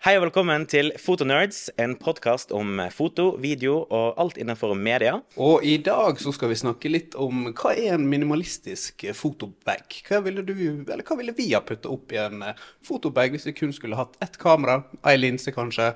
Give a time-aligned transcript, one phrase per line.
[0.00, 5.18] Hei og velkommen til Fotonerds, en podkast om foto, video og alt innenfor media.
[5.36, 9.98] Og i dag så skal vi snakke litt om hva er en minimalistisk fotobag?
[10.08, 10.54] Hva ville du,
[10.86, 14.00] eller hva ville vi ha putta opp i en eh, fotobag hvis vi kun skulle
[14.00, 15.90] hatt ett kamera, ei linse kanskje,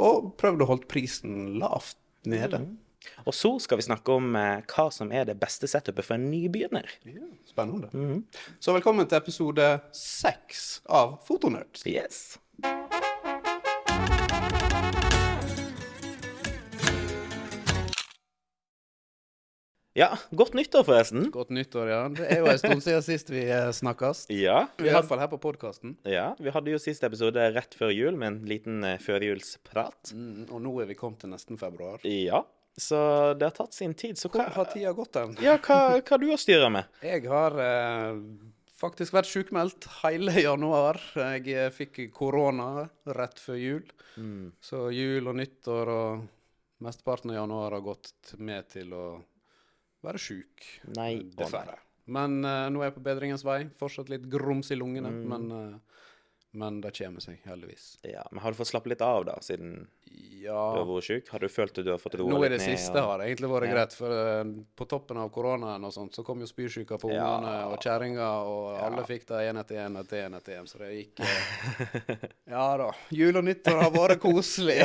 [0.00, 2.62] og prøvd å holde prisen lavt nede?
[3.28, 6.30] Og så skal vi snakke om eh, hva som er det beste setupet for en
[6.32, 6.88] nybegynner.
[7.04, 7.92] Ja, spennende.
[8.56, 11.84] Så velkommen til episode seks av Fotonerds.
[11.84, 12.38] Yes.
[19.98, 21.24] Ja, godt nyttår, forresten.
[21.34, 22.02] Godt nyttår, ja.
[22.14, 24.20] Det er jo en stund siden sist vi eh, snakkes.
[24.30, 25.96] Ja, I hvert fall her på podkasten.
[26.06, 30.12] ja, vi hadde jo siste episode rett før jul med en liten eh, førjulsprat.
[30.14, 31.98] Mm, og nå er vi kommet til nesten februar.
[32.06, 32.44] Ja,
[32.78, 33.00] så
[33.34, 34.14] det har tatt sin tid.
[34.20, 35.34] Så Hvor har tida gått hen?
[35.42, 36.86] ja, hva, hva du har styra med?
[37.02, 38.20] Jeg har eh,
[38.78, 41.02] faktisk vært sjukmeldt hele januar.
[41.18, 43.90] Jeg eh, fikk korona rett før jul.
[44.62, 46.22] Så jul og nyttår og
[46.86, 49.04] mesteparten av januar har gått med til å
[50.06, 50.66] være sjuk.
[50.88, 51.12] Og nei.
[51.36, 51.78] Dessverre.
[52.10, 53.62] Men uh, nå er jeg på bedringens vei.
[53.78, 56.00] Fortsatt litt grums i lungene, men, uh,
[56.58, 57.92] men det kommer seg, heldigvis.
[58.02, 60.56] Ja, men har du fått slappe litt av, da, siden du Ja.
[60.74, 61.28] har vært sjuk?
[61.30, 63.20] Har du følt at du har fått roa Nå er i det siste siste har
[63.20, 63.74] det egentlig vært Ja.
[63.76, 67.28] greit, for uh, på toppen av koronaen og sånt, så kom jo spysjuka på Ja.
[67.36, 70.80] ungene og kjerringa, og alle fikk det én etter én etter én etter én, så
[70.82, 72.90] det gikk eh, Ja da.
[73.14, 74.80] Jul og nyttår har vært koselig.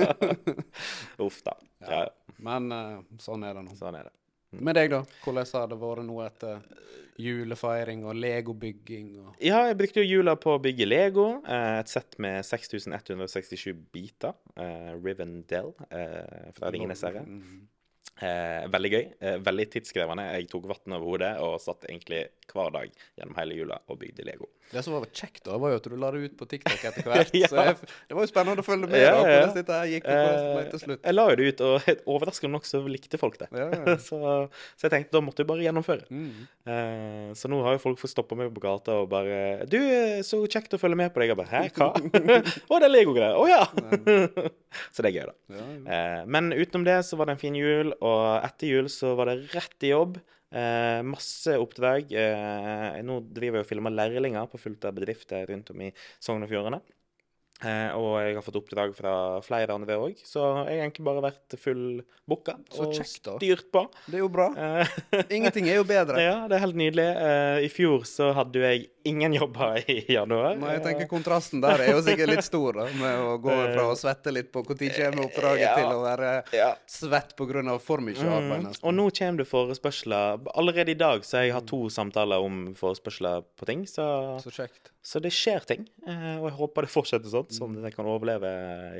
[1.26, 1.58] Uff da.
[1.84, 2.06] Ja.
[2.38, 3.76] Men eh, sånn er det nå.
[3.76, 4.14] sånn er det.
[4.50, 5.04] Med deg, da?
[5.22, 6.62] Hvordan har det vært nå etter
[7.20, 11.26] julefeiring og legobygging og Ja, jeg brukte jo jula på å bygge Lego.
[11.44, 14.34] Eh, et sett med 6167 biter.
[14.56, 17.26] Eh, Rivendell eh, fra Ringenes herre.
[18.20, 19.04] Eh, veldig gøy.
[19.20, 20.26] Eh, veldig tidskrevende.
[20.36, 24.24] Jeg tok vann over hodet og satt egentlig hver dag gjennom hele jula og bygde
[24.26, 24.48] Lego.
[24.70, 27.06] Det som var kjekt, da, var jo at du la det ut på TikTok etter
[27.06, 27.30] hvert.
[27.40, 27.48] Ja.
[27.50, 27.76] Så jeg,
[28.10, 30.58] det var jo spennende å følge med Ja, da, hvordan dette her gikk, og hvordan
[30.58, 31.00] det til Eh, slutt.
[31.08, 33.48] jeg la jo det ut, og overraskende nok så likte folk det.
[33.56, 33.96] Ja, ja.
[34.08, 34.20] så,
[34.78, 36.06] så jeg tenkte da måtte jeg bare gjennomføre.
[36.10, 36.44] Mm.
[36.74, 40.20] Eh, så nå har jo folk fått stoppa meg på gata og bare 'Du, eh,
[40.26, 43.38] så kjekt å følge med på deg.' Jeg bare 'Hæ, hva?' 'Å, det er Lego-greier.'
[43.38, 43.66] 'Å ja!'
[44.94, 45.34] så det er gøy, da.
[45.90, 48.09] Eh, men utenom det så var det en fin jul, og
[48.44, 50.20] etter jul så var det rett i jobb.
[50.50, 52.10] Eh, masse oppdrag.
[52.12, 56.46] Eh, nå driver jeg og filmer lærlinger på fullt av bedrifter rundt om i Sogn
[56.46, 56.80] og Fjordane.
[57.60, 59.12] Eh, og jeg har fått oppdrag fra
[59.44, 62.00] flere andre òg, så jeg har egentlig bare vært full
[62.30, 63.82] booka og kjekt, styrt på.
[64.06, 64.46] Det er jo bra.
[64.56, 64.94] Eh,
[65.36, 66.22] Ingenting er jo bedre.
[66.22, 67.08] ja, det er helt nydelig.
[67.20, 70.56] Eh, I fjor så hadde jeg ingen jobber i januar.
[70.60, 73.86] Nei, jeg tenker Kontrasten der er jo sikkert litt stor, da, med å gå fra
[73.90, 75.74] å svette litt på når kommer oppdraget, Ja.
[75.76, 76.70] til å være Ja.
[76.86, 77.78] svett pga.
[77.80, 78.62] for mye arbeid.
[78.62, 78.76] Mm.
[78.82, 80.40] Og nå kommer det forespørsler.
[80.54, 84.50] Allerede i dag så jeg har to samtaler om forespørsler på ting, så, Så
[85.02, 85.86] så det skjer ting.
[86.06, 87.56] Eh, og jeg håper det fortsetter sånn, Mm.
[87.58, 88.50] sånn at jeg kan overleve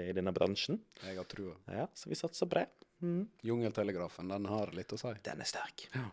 [0.09, 0.81] i denne bransjen.
[1.07, 1.55] Jeg har trua.
[1.71, 2.85] Ja, Så vi satser bredt.
[3.03, 3.27] Mm.
[3.47, 5.13] Jungeltelegrafen, den har litt å si.
[5.25, 5.87] Den er sterk.
[5.95, 6.09] Ja,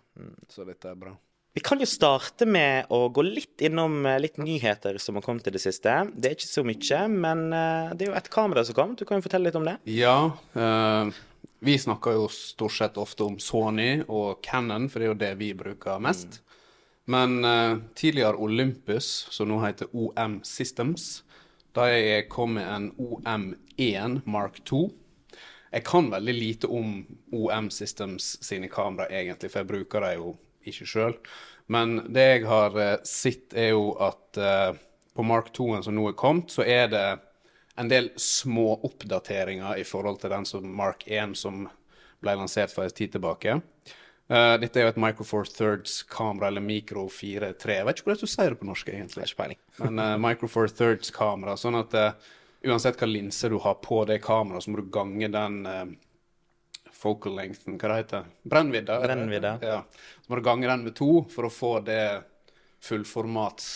[0.48, 1.16] Så dette er bra.
[1.58, 5.48] Vi kan jo starte med å gå litt innom eh, litt nyheter som har kommet
[5.48, 5.90] i det siste.
[6.14, 8.94] Det er ikke så mye, men eh, det er jo et kamera som kom.
[8.94, 9.80] Du kan jo fortelle litt om det.
[9.90, 11.10] Ja, eh,
[11.66, 15.32] vi snakker jo stort sett ofte om Sony og Cannon, for det er jo det
[15.40, 16.44] vi bruker mest.
[17.10, 21.24] Men eh, tidligere Olympus, som nå heter OM Systems,
[21.78, 24.82] de kom med en OM1 Mark 2.
[25.72, 27.02] Jeg kan veldig lite om
[27.32, 30.34] OM Systems sine kamera egentlig, for jeg bruker dem jo
[30.66, 31.16] ikke sjøl.
[31.68, 34.78] Men det jeg har eh, sett, er jo at eh,
[35.14, 37.06] på Mark 2-en som nå er kommet, så er det
[37.78, 41.68] en del små oppdateringer i forhold til den som Mark 1 som
[42.24, 43.60] ble lansert for en tid tilbake.
[44.28, 47.78] Eh, dette er jo et Micro Four Thirds-kamera, eller Micro 4.3.
[47.78, 49.28] Jeg vet ikke hvordan du sier det på norsk, egentlig.
[49.30, 49.62] Ikke peiling.
[49.86, 52.34] Men uh, Micro Four Thirds-kamera, sånn at uh,
[52.68, 55.86] uansett hva linse du har på det kameraet, så må du gange den eh,
[56.98, 58.98] focal lengthen, hva det heter Brennvidda?
[58.98, 59.08] er det?
[59.14, 59.54] Brennvidde.
[59.62, 59.78] Ja.
[60.26, 62.02] Så må du gange den med to for å få det
[62.84, 63.70] fullformats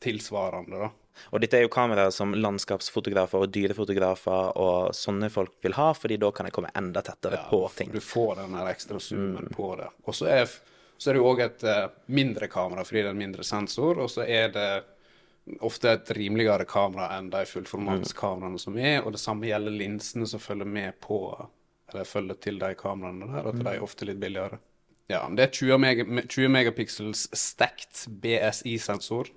[0.00, 0.90] tilsvarende, da.
[1.30, 6.18] Og dette er jo kameraer som landskapsfotografer og dyrefotografer og sånne folk vil ha, fordi
[6.22, 7.92] da kan jeg komme enda tettere på ting.
[7.94, 9.90] Du får den her ekstra zoomen på det.
[10.06, 10.48] Og så er,
[10.96, 11.84] så er det jo òg et eh,
[12.14, 14.70] mindre kamera fordi det er en mindre sensor, og så er det
[15.66, 20.42] ofte et rimeligere kamera enn de fullformatskameraene som er, og det samme gjelder linsene som
[20.42, 21.24] følger med på
[21.90, 24.60] eller følger til de kameraene der, at de er ofte litt billigere.
[25.10, 29.32] Ja, det er 20, meg 20 megapixels stacked BSI-sensor.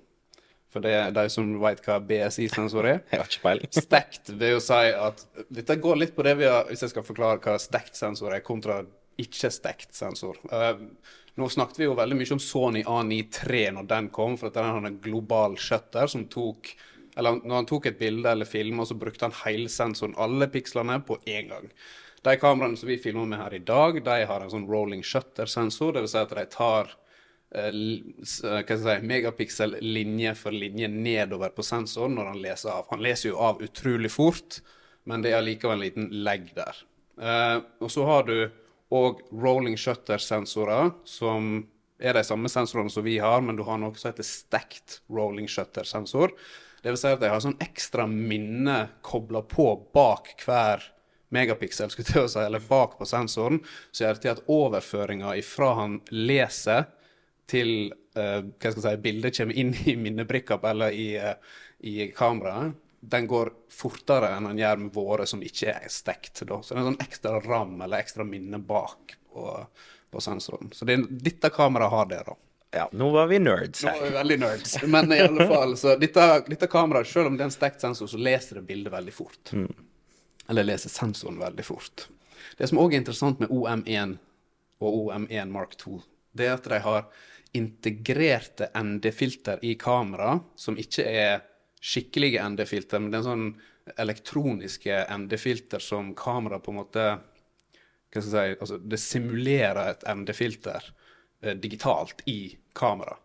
[0.74, 2.96] For det er de som veit hva BSI-sensor er.
[3.12, 3.70] Jeg har ikke peiling.
[3.70, 7.06] Stacked vil jo si at Dette går litt på det vi har Hvis jeg skal
[7.06, 8.80] forklare hva stacked sensor er, kontra
[9.22, 10.40] ikke-stacked sensor.
[10.50, 10.80] Uh,
[11.38, 14.66] nå snakket vi jo veldig mye om Sony A93 når den kom, for at den
[14.66, 16.72] hadde en global shutter som tok
[17.14, 20.98] Eller når han tok et bilde eller filma, så brukte han hele sensoren, alle pikslene,
[21.06, 21.68] på én gang.
[22.26, 25.94] De kameraene som vi filmer med her i dag, de har en sånn rolling shutter-sensor.
[25.94, 26.10] Dvs.
[26.10, 26.90] Si at de tar
[27.54, 32.88] si, megapiksel linje for linje nedover på sensoren når han leser av.
[32.90, 34.60] Han leser jo av utrolig fort,
[35.04, 36.82] men det er likevel en liten legg der.
[37.20, 38.36] Uh, og så har du
[38.94, 41.64] òg rolling shutter-sensorer, som
[42.02, 45.46] er de samme sensorene som vi har, men du har noe som heter stacked rolling
[45.50, 46.34] shutter-sensor.
[46.82, 50.82] Det vil si at de har sånn ekstra minne kobla på bak hver
[51.34, 55.72] megapiksel, skulle jeg si, eller bak på sensoren, så gjør det til at overføringa ifra
[55.80, 56.84] han leser
[57.50, 62.08] til uh, hva skal jeg si, bildet kommer inn i minnebrikka eller i, uh, i
[62.16, 66.40] kameraet, den går fortere enn den gjør med våre som ikke er stekt.
[66.48, 66.62] Da.
[66.62, 69.50] Så det er en sånn ekstra ram eller ekstra minne bak på,
[70.10, 70.72] på sensoren.
[70.72, 72.36] Så det, dette kameraet har det, da.
[72.74, 73.92] Ja, nå var vi nerds her.
[73.92, 74.72] Nå var vi veldig nerds.
[74.82, 78.08] Men i alle fall, så dette, dette kameraet, selv om det er en stekt sensor,
[78.10, 79.52] så leser det bildet veldig fort.
[79.52, 79.68] Mm.
[80.48, 82.08] Eller leser sensoren veldig fort.
[82.58, 84.16] Det som òg er interessant med OM1
[84.82, 86.00] og OM1 Mark 2,
[86.34, 87.06] det er at de har
[87.54, 91.44] integrerte ND-filter i kamera som ikke er
[91.84, 93.48] skikkelige ND-filter, men det er sånn
[94.00, 97.06] elektroniske ND-filter som kamera på en måte
[98.14, 100.84] hva skal jeg si, altså Det simulerer et ND-filter
[101.42, 103.16] eh, digitalt i kamera.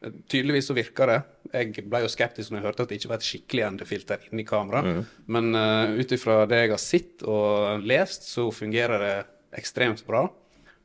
[0.00, 1.18] Eh, tydeligvis så virker det.
[1.52, 4.46] Jeg ble jo skeptisk når jeg hørte at det ikke var et skikkelig ND-filter inni
[4.48, 4.80] kamera.
[4.80, 5.02] Mm.
[5.36, 9.14] Men uh, ut ifra det jeg har sett og lest, så fungerer det
[9.60, 10.24] ekstremt bra.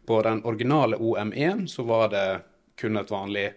[0.05, 2.27] På den originale OM1 så var det
[2.79, 3.49] kun et vanlig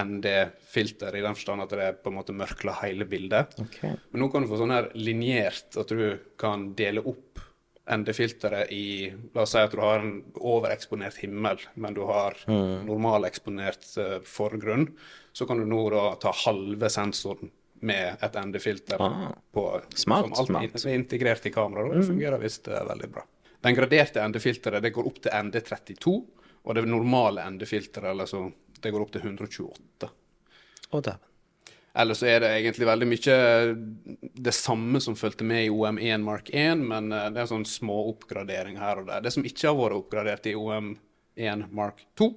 [0.00, 3.56] ND-filter, i den forstand at det på en måte mørkler hele bildet.
[3.58, 3.96] Okay.
[4.12, 6.04] Men nå kan du få sånn her linjert, at du
[6.40, 7.42] kan dele opp
[7.90, 12.86] ND-filteret i La oss si at du har en overeksponert himmel, men du har mm.
[12.86, 14.86] normaleksponert uh, forgrunn.
[15.32, 17.50] Så kan du nå da ta halve sensoren
[17.80, 19.64] med et ND-filter ah, på,
[19.96, 21.94] smart, som alt er integrert i kameraet.
[21.96, 22.10] Det mm.
[22.12, 23.24] fungerer visst uh, veldig bra.
[23.64, 26.14] Den graderte ND-filteret det går opp til ND32,
[26.64, 28.44] og det normale ND-filteret, eller så
[28.80, 30.10] det går opp til 128.
[30.90, 31.26] Og dæven.
[32.00, 33.36] Eller så er det egentlig veldig mye
[34.46, 37.96] det samme som fulgte med i OM1 Mark 1, men eh, det er sånn små
[38.12, 39.24] oppgradering her og der.
[39.24, 42.30] Det som ikke har vært oppgradert i OM1 Mark 2,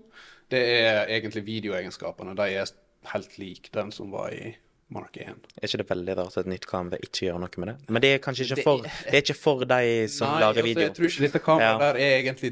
[0.53, 2.33] det er egentlig videoegenskapene.
[2.37, 2.73] De er
[3.13, 4.55] helt like den som var i
[4.93, 5.37] Mark 1.
[5.61, 7.75] Er ikke det veldig rart at et nytt kamera ikke gjør noe med det?
[7.93, 9.81] Men det er kanskje ikke for, det er ikke for de
[10.11, 10.87] som nei, lager altså, video?
[10.87, 11.91] Jeg tror ikke dette kameraet ja.
[11.93, 12.51] der er egentlig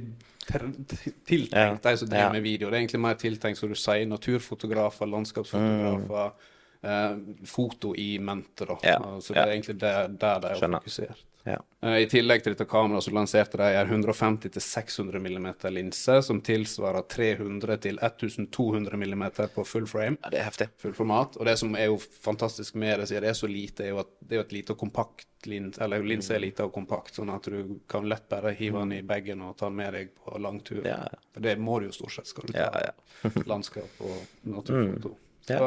[0.51, 1.91] tiltenkt ja.
[1.91, 2.69] de som driver med video.
[2.69, 6.49] Det er egentlig mer tiltenkt, som du sier, naturfotografer, landskapsfotografer, mm.
[6.83, 7.17] Eh,
[7.47, 8.65] foto i mente.
[8.65, 8.77] da.
[8.83, 9.01] Ja.
[9.21, 11.25] Så det er egentlig der, der det er fokusert.
[11.43, 11.57] Ja.
[11.85, 17.01] Uh, I tillegg til dette kameraet så lanserte de en 150-600 mm linse, som tilsvarer
[17.09, 19.23] 300-1200 mm
[19.55, 20.17] på full frame.
[20.21, 20.67] Ja, det er heftig.
[20.81, 21.37] Full format.
[21.39, 24.03] Og det som er jo fantastisk med det, siden det er så lite, er jo
[24.03, 26.45] at det er jo et lite og kompakt linse, eller linse er mm.
[26.45, 29.71] lite og kompakt, sånn at du kan lett bare hive den i bagen og ta
[29.71, 30.85] den med deg på langtur.
[30.85, 31.01] Ja.
[31.33, 32.93] For det må du jo stort sett, skal du ta ja,
[33.51, 35.15] landskap og naturfoto.
[35.17, 35.27] Mm.
[35.41, 35.65] Så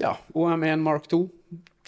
[0.00, 1.22] ja, OM1 Mark 2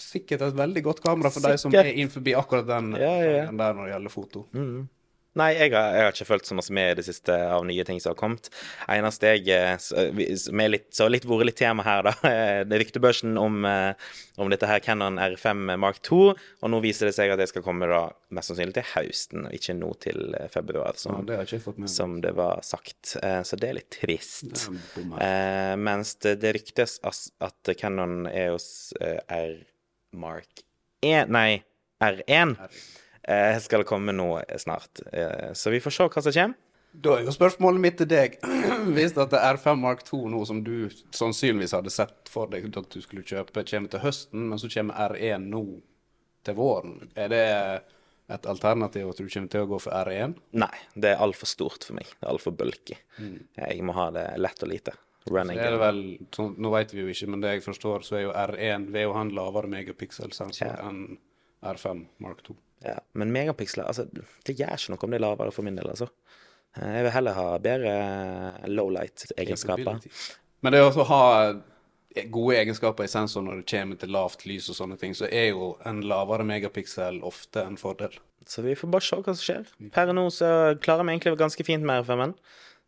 [0.03, 1.53] sikkert et veldig godt kamera for sikkert.
[1.53, 3.45] de som er innenfor akkurat den ja, ja.
[3.51, 4.45] der når det gjelder foto.
[4.53, 4.87] Mm.
[5.39, 7.83] Nei, jeg har, jeg har, ikke fulgt så mye med i det siste av nye
[7.87, 8.51] ting som har kommet.
[8.91, 12.13] Eneste jeg eh, som er litt, så litt vært litt tema her, da.
[12.69, 16.21] Det er ryktebørsen om, eh, om dette her Cannon R5 Mark 2.
[16.61, 18.03] Og nå viser det seg at det skal komme da
[18.33, 22.35] mest sannsynlig til høsten, og ikke nå til eh, februar, som, ja, det, som det
[22.37, 23.15] var sagt.
[23.17, 24.67] Så det er litt trist.
[25.17, 28.67] Er mens det, det ryktes at Cannon EOS
[29.01, 29.63] R
[30.13, 30.61] Mark
[31.01, 31.63] 1 Nei,
[32.03, 32.59] R1
[33.23, 34.29] eh, skal komme nå
[34.61, 35.01] snart.
[35.11, 36.59] Eh, så vi får se hva som kommer.
[36.93, 38.37] Da er jo spørsmålet mitt til deg.
[38.95, 42.91] Hvis det er R5 Mark 2 nå som du sannsynligvis hadde sett for deg at
[42.93, 45.63] du skulle kjøpe, kommer til høsten, men så kommer R1 nå
[46.43, 47.45] til våren, er det
[48.33, 50.35] et alternativ at du kommer til å gå for R1?
[50.59, 52.11] Nei, det er altfor stort for meg.
[52.13, 52.99] Det er altfor bulky.
[53.17, 53.39] Mm.
[53.57, 54.95] Jeg må ha det lett og lite.
[55.31, 56.01] Running så er det vel,
[56.35, 59.07] så, Nå vet vi jo ikke, men det jeg forstår, så er jo R1 ved
[59.07, 60.79] å ha en lavere megapixel-sensor ja.
[60.89, 61.17] enn
[61.63, 62.55] R5 Mark 2.
[62.83, 65.87] Ja, men megapiksler altså, Det gjør ikke noe om det er lavere for min del,
[65.93, 66.09] altså.
[66.73, 67.93] Jeg vil heller ha bedre
[68.65, 70.01] lowlight-egenskaper.
[70.65, 71.23] Men det å ha
[72.33, 75.51] gode egenskaper i sensoren når det kommer til lavt lys og sånne ting, så er
[75.51, 78.15] jo en lavere megapiksel ofte en fordel.
[78.49, 79.71] Så vi får bare se hva som skjer.
[79.93, 80.49] Per nå så
[80.83, 82.35] klarer vi egentlig ganske fint med R5-en.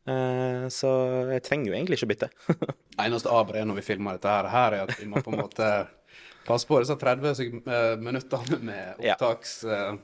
[0.05, 0.89] Uh, så
[1.33, 2.29] jeg trenger jo egentlig ikke å bytte.
[3.05, 5.41] Eneste aber er når vi filmer dette her, her er at vi må på en
[5.41, 5.69] måte
[6.45, 7.31] passe på disse 30
[7.65, 9.63] eh, minuttene med opptaks...
[9.67, 9.87] Ja.
[9.95, 10.03] Uh,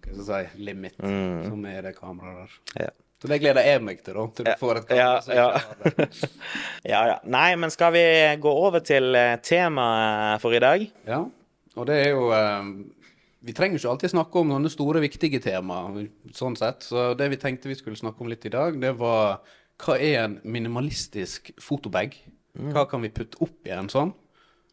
[0.00, 1.50] hva skal jeg si limit, mm.
[1.50, 2.84] som er det kameraet der.
[2.86, 2.92] Ja.
[3.20, 4.22] Så det gleder jeg meg til, da.
[4.32, 6.06] Til du får et kamera Ja, ja.
[6.92, 7.18] Ja, ja.
[7.28, 8.04] Nei, men skal vi
[8.40, 10.86] gå over til eh, temaet for i dag?
[11.04, 11.20] Ja,
[11.76, 12.70] og det er jo eh,
[13.44, 15.82] Vi trenger ikke alltid snakke om sånne store, viktige tema,
[16.36, 16.88] sånn sett.
[16.88, 19.42] Så det vi tenkte vi skulle snakke om litt i dag, det var
[19.80, 22.16] hva er en minimalistisk fotobag?
[22.72, 24.10] Hva kan vi putte opp i en sånn?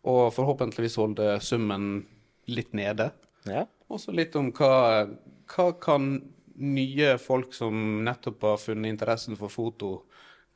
[0.07, 2.05] Og forhåpentligvis holde summen
[2.47, 3.11] litt nede.
[3.47, 3.65] Ja.
[3.91, 5.07] Og så litt om hva,
[5.51, 6.17] hva kan
[6.57, 9.91] nye folk som nettopp har funnet interessen for foto,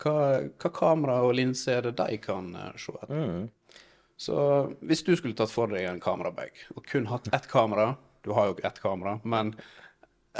[0.02, 0.16] hva,
[0.58, 3.50] hva kamera og linse er det de kan eh, se etter?
[4.22, 4.38] Så
[4.86, 8.52] hvis du skulle tatt for deg en kamerabag og kun hatt ett kamera Du har
[8.52, 9.56] jo ett kamera, men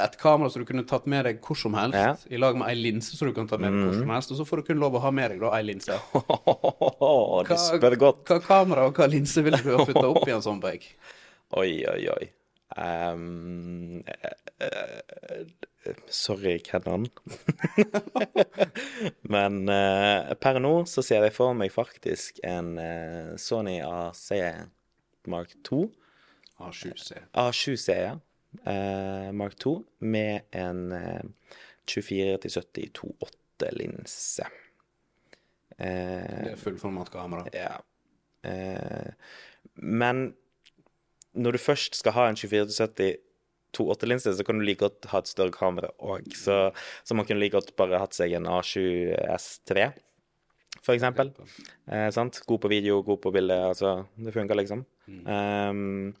[0.00, 2.14] et kamera som du kunne tatt med deg hvor som helst, Ja.
[2.32, 4.38] i lag med ei linse som du kan ta med deg hvor som helst, og
[4.38, 5.92] så får du kun lov å ha med deg da ei linse.
[7.48, 8.22] Det spør godt.
[8.30, 10.86] hva kamera og hva linse ville du ha putta opp i en sånn bag?
[11.60, 12.30] Oi, oi, oi.
[12.72, 14.00] Um,
[14.56, 15.44] uh,
[16.08, 17.04] sorry, Kennan.
[19.34, 22.72] Men uh, per nå så ser jeg for meg faktisk en
[23.36, 24.30] Sony AC
[25.28, 25.82] Mark 2.
[26.62, 27.20] A7C.
[27.36, 28.16] A7C, ja.
[28.66, 31.22] Eh, Mark 2 med en eh,
[31.88, 34.46] 24-70 2.8-linse.
[35.78, 37.46] Eh, Det er fullformatkamera.
[37.56, 37.78] ja.
[38.44, 39.12] Eh,
[39.76, 40.34] men
[41.34, 43.16] når du først skal ha en 24-70
[43.72, 46.26] 2.8-linse, så kan du like godt ha et større kamera òg.
[46.36, 46.56] Så,
[47.06, 49.86] så man kunne like godt bare hatt seg en A7 S3,
[50.82, 51.30] for eksempel.
[51.88, 52.42] Eh, sant?
[52.46, 53.56] God på video, god på bilde.
[53.70, 54.84] Altså, det funker, liksom.
[55.08, 56.12] Um,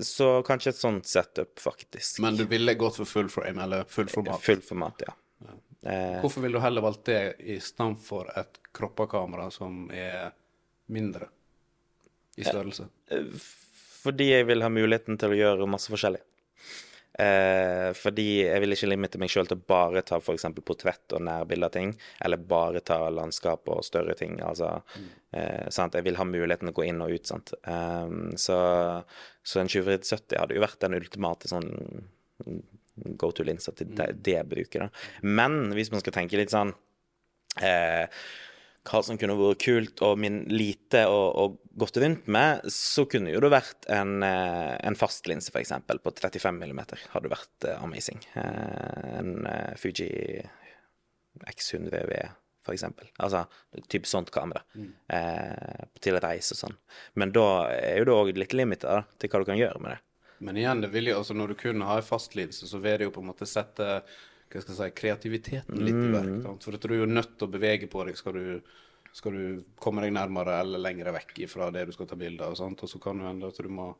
[0.00, 2.20] så kanskje et sånt setup, faktisk.
[2.20, 4.42] Men du ville gått for full frame, eller full format?
[4.44, 5.14] Full format, ja.
[5.46, 5.56] ja.
[6.20, 10.34] Hvorfor ville du heller valgt det i stand for et kroppakamera som er
[10.92, 11.30] mindre
[12.36, 12.88] i størrelse?
[14.02, 16.20] Fordi jeg vil ha muligheten til å gjøre masse forskjellig.
[17.20, 20.46] Eh, fordi jeg vil ikke limite meg sjøl til å bare ta f.eks.
[20.64, 21.92] portrett og nærbilde av ting,
[22.24, 24.38] eller bare ta landskap og større ting.
[24.44, 24.70] Altså,
[25.36, 25.98] eh, sant?
[25.98, 27.26] Jeg vil ha muligheten til å gå inn og ut.
[27.28, 27.52] Sant?
[27.62, 28.60] Eh, så,
[29.42, 31.68] så en 2070 hadde jo vært den ultimate sånn
[33.18, 34.86] go to-linsa til det, det bruket.
[34.86, 34.88] Da.
[35.24, 36.72] Men hvis man skal tenke litt sånn
[37.60, 38.08] eh,
[38.88, 43.32] hva som kunne vært kult og min lite og, og gått rundt med, så kunne
[43.32, 45.72] jo det vært en, en fast linse, f.eks.
[45.88, 46.82] på 35 mm.
[47.14, 48.20] Hadde vært eh, amazing.
[48.34, 50.10] Eh, en eh, Fuji
[51.48, 52.18] X100 V,
[52.66, 52.86] f.eks.
[53.16, 53.44] Altså
[53.88, 54.64] type sånt kamera.
[55.08, 56.76] Eh, til reis og sånn.
[57.18, 60.02] Men da er jo det òg litt limiter til hva du kan gjøre med det.
[60.42, 63.06] Men igjen, det vil jo, altså når du kun har en fastlinse, så vil det
[63.06, 63.88] jo på en måte sette
[64.52, 66.32] hva skal jeg si, kreativiteten litt i verk.
[66.42, 66.56] Mm.
[66.60, 68.74] For du er jo nødt til å bevege på deg skal du,
[69.12, 72.56] skal du komme deg nærmere eller lengre vekk fra det du skal ta bilde av.
[72.56, 72.82] sant?
[72.82, 73.92] Og så kan det hende at du må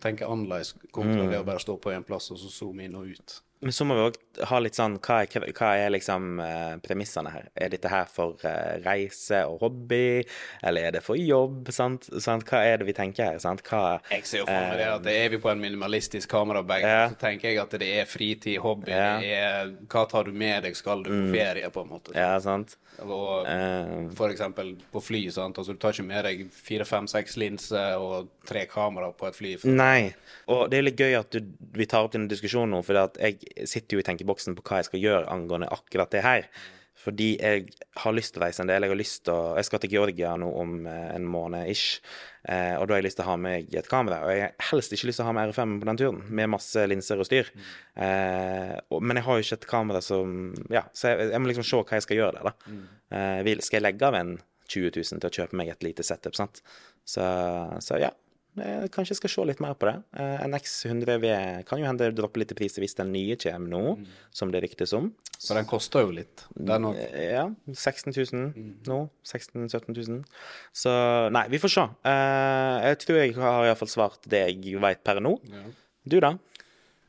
[0.00, 3.10] tenke annerledes kontra det å bare stå på én plass og så zoome inn og
[3.12, 3.40] ut.
[3.62, 4.16] Men så må vi òg
[4.48, 7.44] ha litt sånn Hva er, hva er liksom eh, premissene her?
[7.54, 10.24] Er dette her for eh, reise og hobby,
[10.66, 11.70] eller er det for jobb?
[11.74, 12.08] Sant?
[12.24, 12.42] sant?
[12.48, 13.38] Hva er det vi tenker her?
[13.42, 13.62] Sant?
[13.68, 16.82] Hva Jeg ser jo for meg det at det er vi på en minimalistisk kamerabag,
[16.82, 17.04] Ja.
[17.12, 19.12] så tenker jeg at det er fritid, hobby, Ja.
[19.18, 19.20] Mm.
[19.22, 22.16] det er hva tar du med deg, skal du på ferie, på en måte.
[22.18, 22.76] Ja, sant?
[22.98, 25.56] Og Eh, for eksempel på fly, sant.
[25.58, 29.36] Altså du tar ikke med deg fire, fem, seks linser og tre kameraer på et
[29.38, 29.54] fly.
[29.70, 30.14] Nei.
[30.48, 31.40] Og det er litt gøy at du,
[31.72, 34.90] vi tar opp denne diskusjonen nå, for jeg sitter jo i tenkeboksen på hva jeg
[34.90, 36.48] skal gjøre angående akkurat det her.
[37.02, 38.84] Fordi jeg har lyst til å reise en del.
[38.84, 42.02] Jeg har lyst til å Jeg skal til Georgia nå om eh, en måned ish.
[42.44, 44.20] Eh, og da har jeg lyst til å ha med meg et kamera.
[44.26, 46.52] Og jeg har helst ikke lyst til å ha med R5 på den turen, med
[46.52, 47.50] masse linser og styr.
[47.56, 49.02] Mm.
[49.04, 50.30] men jeg har jo ikke et kamera som
[50.72, 52.72] Ja, så jeg, jeg må liksom se hva jeg skal gjøre der, da.
[52.72, 53.50] Mm.
[53.60, 54.32] skal jeg legge av en
[54.72, 56.62] 20 000 til å kjøpe meg et lite setup, sant?
[57.04, 57.24] Så,
[57.84, 58.12] så ja.
[58.60, 59.94] Eh, Kanskje jeg skal se litt mer på det.
[60.20, 64.06] Eh, En X100V kan jo hende dropper litt i pris hvis den nye kommer nå,
[64.30, 65.10] som det ryktes om.
[65.40, 66.44] For den koster jo litt.
[66.54, 66.96] Den òg.
[67.00, 68.52] Eh, Ja, 16 000
[68.86, 68.98] nå.
[69.24, 70.24] 16 000-17 000.
[70.72, 70.92] Så
[71.32, 71.86] nei, vi får se.
[72.04, 75.38] Eh, Jeg tror jeg har iallfall svart det jeg veit per nå.
[76.04, 76.34] Du, da?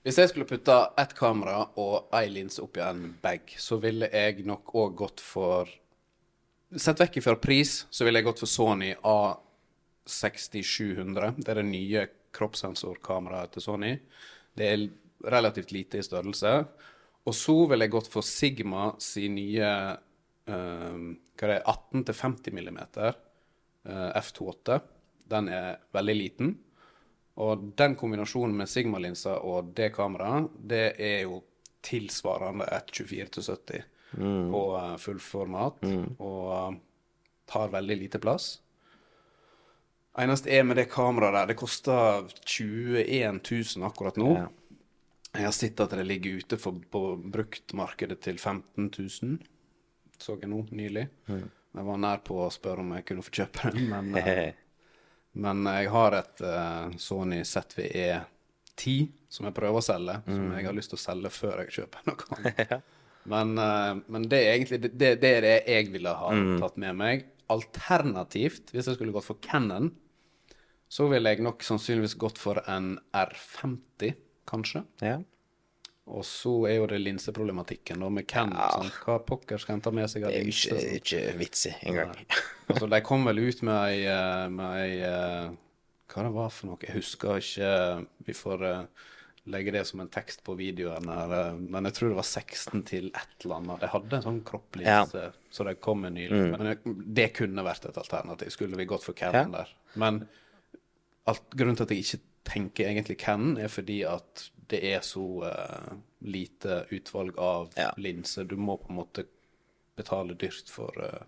[0.03, 4.45] Hvis jeg skulle putta ett kamera og ei linse oppi en bag, så ville jeg
[4.45, 5.67] nok òg gått for
[6.75, 8.95] Sett vekk ifra pris, så ville jeg gått for Sony
[10.05, 11.33] A6700.
[11.38, 13.93] Det er det nye kroppssensorkameraet til Sony.
[14.53, 14.88] Det er
[15.31, 16.55] relativt lite i størrelse.
[17.24, 19.69] Og så ville jeg gått for Sigma sin nye
[20.50, 21.05] eh,
[21.43, 24.79] er, 18-50 mm uh, f2.8.
[25.31, 26.53] Den er veldig liten.
[27.41, 31.41] Og den kombinasjonen med Sigma-linsa og det kameraet, det er jo
[31.83, 33.81] tilsvarende et 24-70
[34.19, 34.51] mm.
[34.51, 34.63] på
[35.01, 35.81] fullformat.
[35.81, 36.05] Mm.
[36.19, 36.81] og eh,
[37.50, 38.60] tar veldig lite plass.
[40.20, 44.34] Eneste er med det kameraet der, det koster 21 000 akkurat nå.
[44.38, 44.50] Ja.
[45.34, 49.39] Jeg har sett at det ligger ute for, på bruktmarkedet til 15 000.
[50.22, 51.08] Så jeg nå nylig.
[51.25, 54.51] Jeg var nær på å spørre om jeg kunne få kjøpe den, men, uh,
[55.46, 58.20] men jeg har et uh, Sony ZVE
[58.77, 61.74] 10 som jeg prøver å selge, som jeg har lyst til å selge før jeg
[61.79, 62.84] kjøper noe.
[63.24, 66.74] Men, uh, men det er egentlig det, det, det er det jeg ville ha tatt
[66.84, 67.22] med meg.
[67.53, 69.93] Alternativt, hvis jeg skulle gått for Cannon,
[70.93, 74.12] så ville jeg nok sannsynligvis gått for en R50,
[74.50, 74.83] kanskje.
[75.01, 75.15] Ja.
[76.12, 78.59] Og så er jo det linseproblematikken da med Canon.
[78.75, 80.75] sånn, Hva pokker skal en ta med seg av Det er jo linse?
[81.00, 82.12] ikke, ikke vits i engang.
[82.67, 85.50] Altså, de kom vel ut med ei, eh, med ei eh,
[86.13, 86.81] Hva det var for noe?
[86.83, 87.71] Jeg husker ikke.
[88.27, 89.07] Vi får eh,
[89.55, 91.55] legge det som en tekst på videoen her.
[91.57, 93.81] Men jeg tror det var 16 til et eller annet.
[93.81, 96.43] De hadde en sånn kropplinse så de kom med nylig.
[96.53, 96.75] Men
[97.15, 98.51] det, kunne vært et alternativ.
[98.53, 99.63] Skulle vi gått for Canon Ja.
[99.63, 99.73] der.
[99.95, 100.25] Men
[101.29, 105.23] alt, grunnen til at jeg ikke tenker egentlig Canon, er fordi at det er så
[105.45, 105.93] uh,
[106.25, 107.91] lite utvalg av Ja.
[107.97, 108.47] linser.
[108.47, 109.25] Du må på en måte
[109.95, 111.23] betale dyrt for, uh,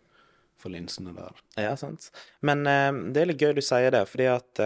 [0.58, 1.40] for linsene der.
[1.62, 2.10] Ja, sant.
[2.42, 4.64] Men uh, det er litt gøy du sier det, fordi at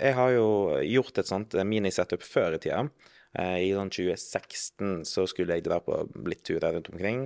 [0.00, 0.46] jeg har jo
[0.86, 2.84] gjort et sånt minisetup før i tida.
[3.30, 5.94] I sånn 2016 så skulle jeg dra på
[6.26, 7.20] litt turer rundt omkring.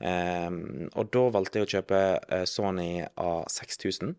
[0.00, 1.98] Og da valgte jeg å kjøpe
[2.48, 4.14] Sony A6000.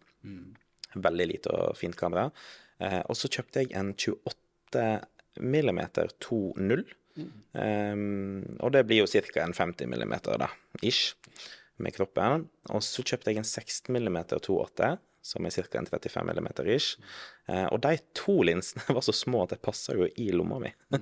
[1.02, 2.28] Veldig lite og fint kamera.
[2.82, 4.88] Eh, og så kjøpte jeg en 28
[5.40, 5.82] mm
[6.26, 6.84] 2.0.
[7.52, 9.44] Um, og det blir jo ca.
[9.44, 10.48] en 50 mm, da,
[10.82, 11.16] ish,
[11.82, 12.48] med kroppen.
[12.72, 15.78] Og så kjøpte jeg en 16 mm 2.8, som er ca.
[15.78, 16.98] en 35 mm ish.
[17.48, 20.74] Eh, og de to linsene var så små at de passa jo i lomma mi.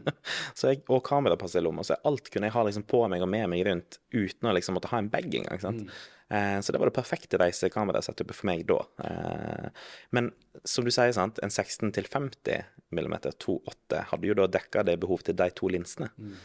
[0.57, 3.23] så jeg, og kameraet passer i lomma, så alt kunne jeg ha liksom på meg
[3.23, 5.61] og med meg rundt uten å liksom måtte ha en bag engang.
[5.63, 5.85] sant?
[6.29, 6.61] Mm.
[6.61, 8.83] så det var det perfekte reisekamerasetupet for meg da.
[9.07, 10.29] Eh, men
[10.67, 14.99] som du sier, sant, en 16 til 50 mm 2.8 hadde jo da dekka det
[15.01, 16.11] behov til de to linsene.
[16.17, 16.37] Mm.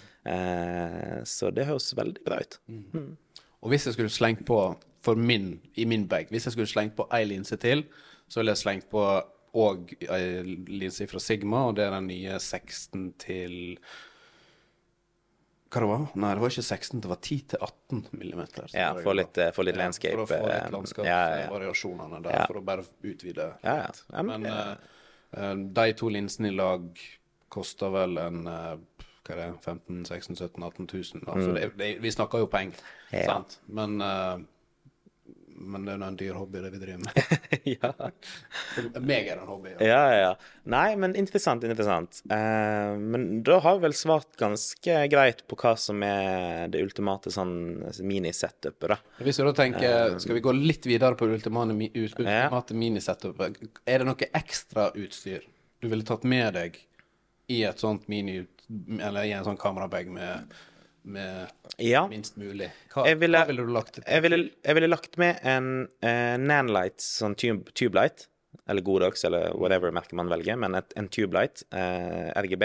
[1.28, 2.56] så det høres veldig bra ut.
[3.64, 4.56] Og hvis jeg skulle slengt på
[5.04, 7.84] for min, i min bag, hvis jeg skulle slengt på ei linse til,
[8.28, 9.04] så ville jeg slengt på
[9.54, 13.54] og ei linse fra Sigma, og det er den nye 16 til
[15.74, 16.02] Hva det var?
[16.22, 18.66] Nei, det var ikke 16, det var 10 til 18 millimeter.
[18.78, 20.14] Ja, få litt, eh, få litt Ja, landscape.
[20.14, 22.22] For å få eh, litt landskapsvariasjonene ja, ja, ja.
[22.28, 22.44] der, Ja.
[22.50, 23.46] for å bare utvide.
[23.64, 23.88] Ja, ja.
[24.12, 24.74] Ja, men, eh,
[25.34, 26.86] eh, de to linsene i lag
[27.50, 28.76] koster vel en eh,
[29.24, 31.22] hva er det, 15 16 17 18 000.
[31.26, 32.78] Altså, det, det, vi snakker jo penger,
[33.10, 33.18] Mm.
[33.20, 33.26] Ja.
[33.30, 33.58] sant?
[33.68, 34.38] Men, eh,
[35.66, 37.38] men det er nå en dyr hobby, det vi driver med.
[37.74, 37.90] ja.
[38.74, 39.72] For meg er det en hobby.
[39.74, 39.88] Ja.
[39.88, 40.30] Ja, ja.
[40.74, 42.20] Nei, men interessant, interessant.
[42.30, 47.32] Uh, men da har vi vel svart ganske greit på hva som er det ultimate
[47.34, 47.56] sånn
[48.04, 49.00] minisetupet, da.
[49.24, 52.80] Hvis vi da tenker, Skal vi gå litt videre på det ultimate, ultimate ja.
[52.84, 53.60] minisetupet?
[53.84, 55.44] Er det noe ekstra utstyr
[55.84, 56.78] du ville tatt med deg
[57.52, 58.40] i et sånt mini...
[58.96, 60.54] Eller i en sånn kamerabag med,
[61.04, 62.06] med Ja.
[62.08, 62.70] minst mulig?
[62.94, 64.04] Hva, Jeg ville, hva ville du lagt til?
[64.06, 65.70] jeg ville, jeg ville lagt med en
[66.04, 68.26] uh, Nanlight, sånn tube, tubelight,
[68.68, 72.62] eller Godox, eller whatever merke man velger, men et, en tubelight, uh, RGB,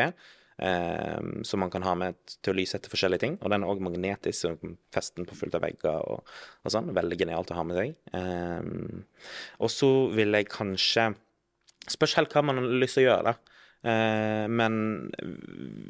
[0.59, 3.37] eh, som man kan ha med til å lyse etter forskjellige ting.
[3.41, 6.23] Og den er òg magnetisk, så du kan feste den på fullt av vegger og,
[6.63, 6.91] og sånn.
[6.95, 7.95] Veldig genialt å ha med seg.
[8.13, 9.23] Eh,
[9.59, 11.13] og så vil jeg kanskje
[11.89, 13.55] Spørs helt hva man har lyst til å gjøre, da.
[13.83, 14.73] Eh, men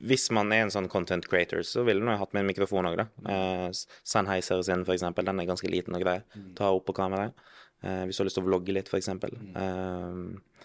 [0.05, 2.99] hvis man er en sånn content creator, så ville jeg hatt med en mikrofon òg,
[3.01, 3.07] da.
[3.33, 3.69] Eh,
[4.05, 5.25] Sennheiser sin, for eksempel.
[5.25, 6.19] Den er ganske liten og grei.
[6.57, 7.33] Ta opp på kameraet.
[7.81, 9.35] Eh, hvis du har lyst til å vlogge litt, for eksempel.
[9.55, 10.63] Eh,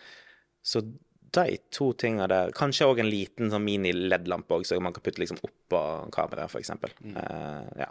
[0.64, 0.84] så
[1.34, 5.40] de to tinga der Kanskje òg en liten sånn mini-LED-lampe så man kan putte liksom
[5.42, 5.80] oppå
[6.14, 6.94] kameraet, for eksempel.
[7.04, 7.90] Eh, ja.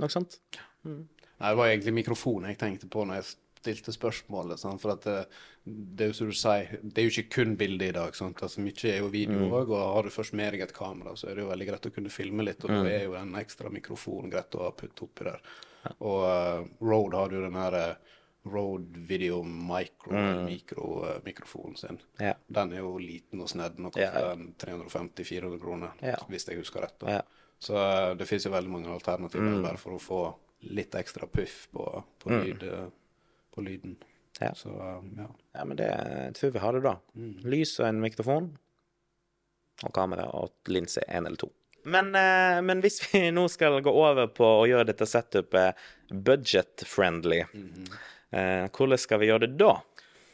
[0.00, 0.38] Noe sånt.
[0.84, 3.30] Nei, det var egentlig mikrofonen jeg tenkte på når jeg
[3.62, 4.58] stilte spørsmålet.
[4.60, 4.82] Sant?
[4.82, 5.16] For at det,
[5.64, 8.14] det er jo som du sier, det er jo ikke kun bilde i dag.
[8.18, 8.42] Sant?
[8.42, 11.30] Altså, mye er jo video òg, og har du først med deg et kamera, så
[11.30, 12.64] er det jo veldig greit å kunne filme litt.
[12.66, 15.38] Og da er jo en ekstra mikrofon greit å ha putte oppi der.
[15.98, 18.18] Og uh, Rode har jo den her uh,
[18.52, 21.98] Rode Video Micro, mikrofonen sin.
[22.18, 22.34] Ja.
[22.50, 24.36] Den er jo liten og snedden og koster ja.
[24.64, 26.16] 350-400 kroner, Ja.
[26.28, 26.98] hvis jeg husker rett.
[27.02, 27.20] da.
[27.62, 29.62] Så uh, det finnes jo veldig mange alternativer Mm.
[29.62, 30.20] bare for å få
[30.74, 31.84] litt ekstra puff på,
[32.22, 32.88] på, lyd, uh,
[33.54, 33.96] på lyden.
[34.40, 34.52] Ja.
[34.58, 35.28] Så uh, ja.
[35.52, 36.96] Ja, men det jeg tror vi har det da.
[37.46, 38.52] Lys og en mikrofon.
[39.82, 41.50] Og kamera og linse én eller to.
[41.82, 45.80] Men, eh, men hvis vi nå skal gå over på å gjøre dette setupet
[46.12, 49.74] budget-friendly, eh, hvordan skal vi gjøre det da?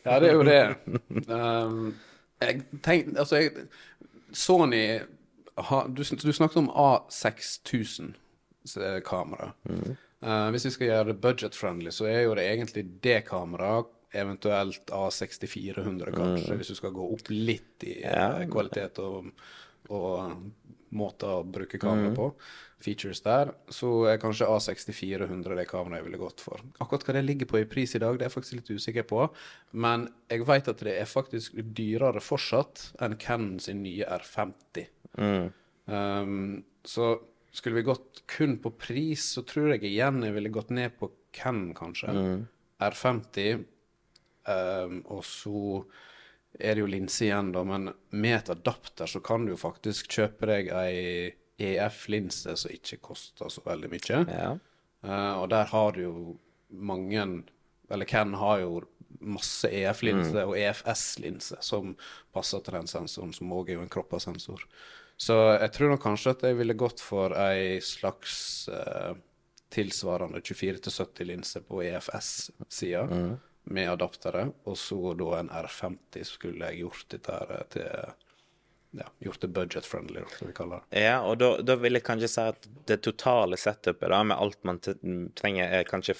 [0.05, 0.63] Ja, det er jo det.
[1.39, 1.95] Um,
[2.39, 3.69] jeg tenk, altså, jeg,
[4.37, 4.83] Sony
[5.69, 8.13] ha, du, du snakket om A6000
[8.79, 9.51] eh, kamera.
[10.25, 14.89] Uh, hvis vi skal gjøre det budget-friendly, så er jo det egentlig det kameraet, eventuelt
[14.95, 19.27] A6400 kanskje, hvis du skal gå opp litt i eh, kvalitet og,
[19.93, 20.39] og
[20.97, 22.31] måter å bruke kamera på.
[22.81, 23.51] Features der.
[23.75, 26.63] Så er kanskje A6400 det kameraet jeg ville gått for.
[26.81, 29.09] Akkurat hva det ligger på i pris i dag, det er jeg faktisk litt usikker
[29.11, 29.25] på.
[29.85, 34.89] Men jeg vet at det er faktisk dyrere fortsatt enn Canon sin nye R50.
[35.89, 37.17] Um, så
[37.51, 41.11] skulle vi gått kun på pris, så tror jeg igjen jeg ville gått ned på
[41.35, 42.13] Ken, kanskje.
[42.83, 43.65] R50.
[44.49, 45.83] Um, og så
[46.59, 50.09] er det jo linse igjen, da, men med et adapter så kan du jo faktisk
[50.19, 50.99] kjøpe deg ei
[51.59, 54.21] EF-linse som ikke koster så veldig mye.
[54.31, 54.53] Ja.
[55.05, 56.15] Uh, og der har du jo
[56.69, 57.23] mange
[57.89, 58.83] Eller Ken har jo
[59.25, 61.95] masse EF-linse og EFS-linse som
[62.35, 64.67] passer til den sensoren, som òg er jo en kroppasensor.
[65.19, 68.37] Så jeg tror nok kanskje at jeg ville gått for ei slags
[68.71, 69.17] uh,
[69.75, 73.03] tilsvarende 24-70-linse på EFS-sida
[73.69, 78.15] med adaptere, og så da en R50 skulle jeg gjort dette her til
[78.97, 81.03] ja, gjort det budget-friendly, som vi kaller det.
[81.03, 84.63] Ja, og da, da vil jeg kanskje si at det totale setupet da, med alt
[84.65, 86.15] man trenger, er kanskje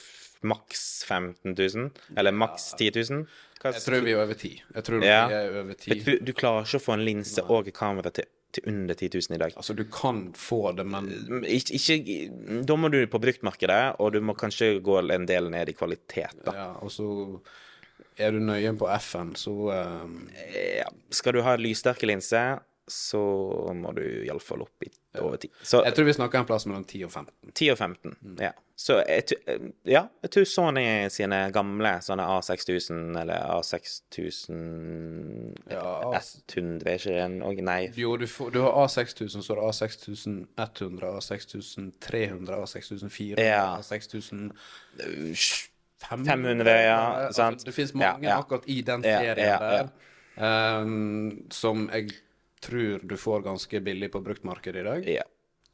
[0.45, 1.89] maks 15 000?
[2.21, 3.25] Eller maks 10 000?
[3.63, 4.51] Hva Jeg tror vi er over 10.
[4.75, 5.23] Jeg tror Ja.
[5.31, 5.89] vi er over ti.
[5.95, 9.11] For du, du klarer ikke å få en linse og kamera til, til under 10
[9.15, 9.55] 000 i dag.
[9.57, 11.09] Altså, du kan få det, men
[11.45, 15.69] Ikke, ikke, da må du på bruktmarkedet, og du må kanskje gå en del ned
[15.69, 16.55] i kvalitet, da.
[16.57, 17.09] ja, og så
[18.19, 20.17] er du nøye på F-en, så um,
[20.55, 20.89] Ja.
[21.15, 22.59] Skal du ha lyssterke linser,
[22.89, 23.21] så
[23.75, 25.49] må du iallfall opp i over 10.
[25.63, 27.35] Så Jeg tror vi snakker en plass mellom 10 og 15.
[27.55, 28.51] 10 og 15, ja.
[28.79, 29.01] Så
[29.89, 34.55] ja, jeg tror Sony sine gamle sånne A6000 eller A6000
[35.73, 37.89] Ja, 100, er ikke det en og- Nei.
[37.97, 43.77] Jo, du, får, du har A6000, så har du A6100, A6300, A6400, Ja.
[43.81, 44.53] A6500
[45.99, 47.55] 500, ja, sant.
[47.59, 49.89] Altså, det finnes mange akkurat i den serien der
[50.39, 52.11] um, som jeg
[52.61, 55.09] tror du får ganske billig på bruktmarkedet i dag.
[55.09, 55.23] Ja,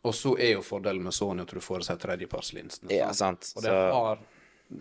[0.05, 2.91] Og så er jo fordelen med Sony at du får disse tredjepartslinsene.
[2.93, 3.45] ja sant?
[3.45, 3.57] sant.
[3.57, 4.19] Og det Så, har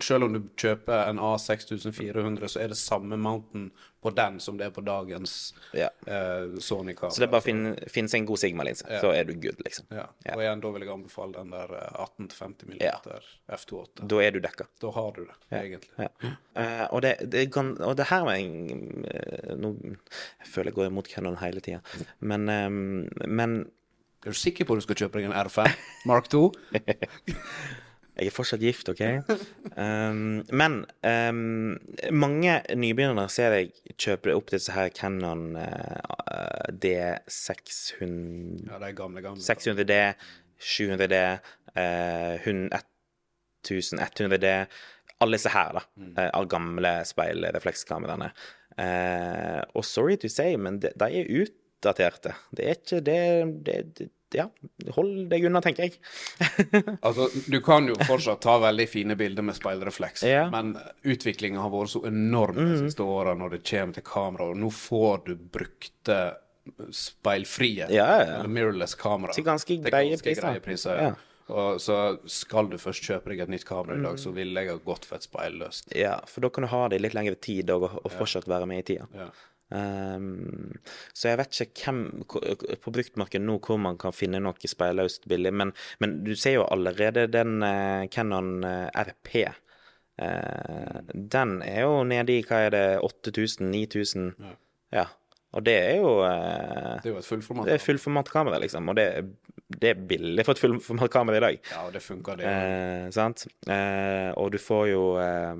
[0.00, 3.70] Selv om du kjøper en A6400, så er det samme mountain
[4.04, 5.86] på den som det er på dagens ja.
[6.04, 7.14] uh, Sony-kamera.
[7.14, 9.62] så det er bare å finne, finne seg en god Sigma-linse, så er du good,
[9.64, 9.86] liksom.
[9.96, 10.04] ja.
[10.26, 10.34] Ja.
[10.34, 12.92] Og igjen, da vil jeg anbefale den der eh, 18-50 mm Ja.
[13.56, 14.04] F28.
[14.12, 14.66] Da er du dekka.
[14.84, 15.94] Da har du det, egentlig.
[15.96, 16.10] Ja.
[16.60, 20.78] Eh, og, det, det kan, og det her var en uh, nå, Jeg føler jeg
[20.82, 21.80] går imot Canon hele tida.
[22.20, 23.56] Men, um, men
[24.24, 25.72] Er du sikker på at du skal kjøpe deg en R5
[26.12, 26.44] Mark 2?
[28.14, 29.00] jeg er fortsatt gift, OK?
[29.74, 31.74] Um, men um,
[32.14, 39.24] mange nybegynnere ser jeg kjøper opp disse her Canon uh, D600 Ja, det er gamle,
[39.24, 39.42] gamle.
[39.42, 39.98] 600D,
[40.62, 41.16] 700D,
[41.74, 42.34] uh,
[43.64, 44.54] 1100D
[45.24, 45.82] Alle disse her, da.
[46.04, 48.30] Eh, av gamle speilreflekskameraene.
[48.78, 52.34] Uh, og sorry to say, men de, de er utdaterte.
[52.54, 53.20] Det er ikke det,
[53.66, 54.48] det, det Ja,
[54.96, 55.98] hold deg unna, tenker jeg.
[57.06, 60.46] Altså, du kan jo fortsatt ta veldig fine bilder med speilrefleks, Ja.
[60.50, 64.56] men utviklinga har vært så enorm de siste åra når det kommer til kamera, og
[64.60, 66.18] nå får du brukte
[66.96, 69.32] speilfrie, Ja, ja, mirrorless kamera.
[69.36, 70.60] Til ganske greie priser.
[70.64, 70.96] priser.
[70.96, 71.02] Ja.
[71.12, 71.14] Ja.
[71.54, 71.96] Og så
[72.30, 75.04] skal du først kjøpe deg et nytt kamera i dag, så ville jeg ha gått
[75.04, 75.90] for et speilløst.
[75.94, 78.64] Ja, for da kan du ha det i litt lengre tid og, og fortsatt være
[78.70, 79.04] med i tida.
[79.12, 79.26] Ja.
[79.72, 80.74] Um,
[81.16, 82.00] så jeg vet ikke hvem
[82.84, 85.72] på bruktmarkedet nå hvor man kan finne noe speilløst billig, men,
[86.04, 89.32] men du ser jo allerede den uh, Canon eh, RP.
[90.20, 94.32] Uh, den er jo nede i hva er det, 8000-9000?
[94.38, 94.56] Ja.
[94.94, 95.06] Ja.
[95.54, 97.68] Og det er jo uh, Det er jo et fullformat.
[97.68, 98.90] Det er fullformatkamera, liksom.
[98.90, 99.06] Og det,
[99.80, 101.60] det er billig for et fullformatkamera i dag.
[101.70, 102.50] Ja, og det funker, det.
[102.50, 103.46] Uh, sant?
[103.70, 105.54] Eh, og du får jo eh,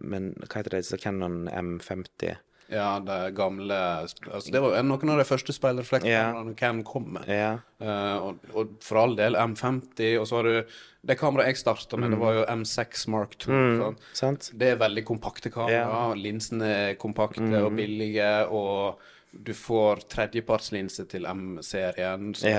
[0.00, 2.34] Men hva heter det, så Canon M50?
[2.74, 7.28] Ja, det gamle altså, Det var jo noen av de første speilreflekskameraene Cam kom med.
[7.30, 7.62] Yeah.
[7.82, 12.00] Uh, og, og for all del M50, og så har du Det kameraet jeg starta
[12.00, 13.52] med, det var jo M6 Mark 2.
[13.52, 13.98] Mm.
[14.16, 14.50] Sant?
[14.56, 16.06] Det er veldig kompakte kamera.
[16.16, 19.02] Linsene er kompakte og billige, og
[19.34, 22.32] du får tredjepartslinse til M-serien.
[22.38, 22.54] Så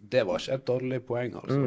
[0.00, 1.60] det var ikke et dårlig poeng, altså.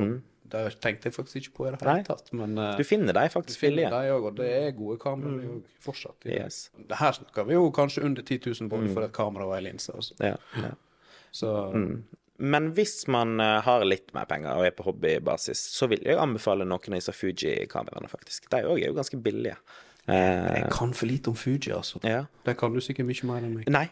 [0.51, 2.27] Det tenkte jeg faktisk ikke på i det hele tatt.
[2.35, 3.91] Men uh, Du finner de faktisk finner billige.
[3.93, 5.61] de òg, og det er gode kameraer mm.
[5.83, 6.27] fortsatt.
[6.27, 6.65] Yes.
[6.77, 9.63] Det her snakker vi jo kanskje under 10 000 både for et kamera og ei
[9.69, 9.95] linse.
[10.19, 10.73] Ja, ja.
[11.33, 11.53] Så
[12.37, 16.19] Men hvis man eh, har litt mer penger og er på hobbybasis, så vil jeg
[16.19, 18.49] anbefale noen av disse Fuji-kameraene, faktisk.
[18.51, 19.55] De òg er jo ganske billige.
[20.03, 21.99] Eh, jeg kan for lite om Fuji, altså.
[22.03, 22.25] ja.
[22.43, 23.69] Det kan du sikkert mye mer enn meg.
[23.71, 23.85] Nei.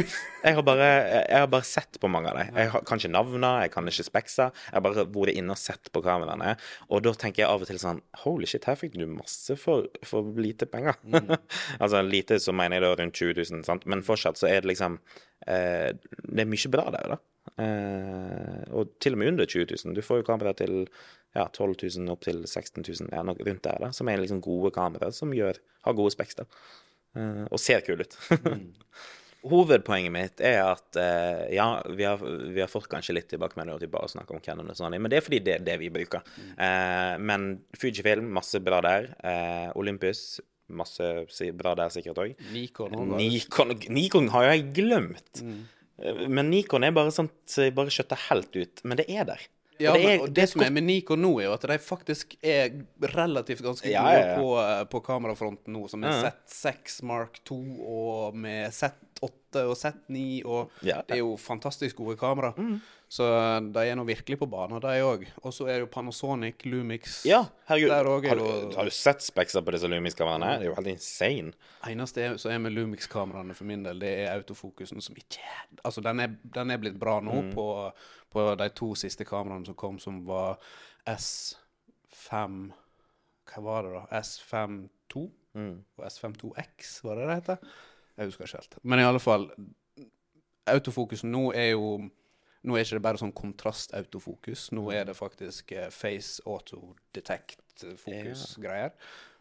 [0.46, 0.86] jeg, har bare,
[1.28, 2.56] jeg har bare sett på mange av dem.
[2.56, 4.48] Jeg har, kan ikke navnene, jeg kan ikke speksa.
[4.70, 6.54] Jeg har bare vært inne og sett på kameraene.
[6.88, 9.90] Og da tenker jeg av og til sånn Holy shit, her fikk du masse for,
[10.08, 10.96] for lite penger.
[11.82, 13.84] altså lite, så mener jeg da rundt 20 000, sant.
[13.84, 14.96] Men fortsatt så er det liksom
[15.44, 17.20] eh, Det er mye bra der, da.
[17.56, 19.94] Eh, og til og med under 20 000.
[19.96, 20.86] Du får jo kamera til
[21.36, 24.42] ja, 12 000 opp til 16 000, ja, noe rundt der, da, som er liksom
[24.44, 26.48] gode kameraer som gjør, har gode speks, da.
[27.16, 28.18] Eh, og ser kule ut.
[29.48, 33.92] Hovedpoenget mitt er at eh, ja, vi har, vi har fått kanskje litt tilbakemeldinger til
[33.92, 35.92] bare å snakke om Canon og sånn, men det er fordi det er det vi
[35.94, 36.26] bruker.
[36.58, 39.12] Eh, men Fujifilm, masse bra der.
[39.22, 42.34] Eh, Olympus, masse bra der sikkert òg.
[42.52, 45.44] Nikon Nikon, Nikon har jo jeg glemt.
[45.44, 45.62] Mm.
[46.30, 48.82] Men Nikon er bare sånt, bare skjøtter helt ut.
[48.84, 49.46] Men det er der.
[49.78, 51.78] Ja, det men, og det det som er med Nikon nå, er jo at de
[51.82, 52.72] faktisk er
[53.14, 57.58] relativt ganske gode Ja, ja, på, eh, på kamerafronten nå, som er Z6 Mark 2
[57.86, 60.72] og med Z8 og Z9 og.
[60.82, 62.52] Det er jo fantastisk gode kamera.
[63.08, 63.24] Så
[63.72, 65.22] de er nå virkelig på banen, de òg.
[65.42, 67.88] Og så er det jo Panasonic, Lumix Ja, herregud.
[67.90, 70.58] Også Har du, har du sett spekser på disse Lumix-kameraene?
[70.58, 71.52] Det er jo helt insane.
[71.88, 75.40] eneste er- som er med Lumix-kameraene for min del, det er autofokusen som ikke
[75.84, 77.54] Altså, den er, den er blitt bra nå Mm.
[77.54, 77.92] på,
[78.30, 80.58] på de to siste kameraene som kom, som var
[81.06, 82.72] S5
[83.48, 84.20] Hva var det, da?
[84.20, 85.82] S52 Mm.
[85.96, 87.56] og S52X, var det det heter?
[88.18, 88.76] Jeg husker ikke helt.
[88.84, 89.50] Men i alle fall,
[90.66, 92.10] autofokusen nå er jo
[92.66, 94.60] Nå er ikke det bare sånn kontrast-autofokus.
[94.74, 98.90] Nå er det faktisk eh, face auto-detect-fokus-greier.